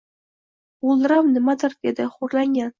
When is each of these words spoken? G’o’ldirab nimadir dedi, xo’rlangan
G’o’ldirab 0.87 1.31
nimadir 1.37 1.79
dedi, 1.89 2.11
xo’rlangan 2.19 2.69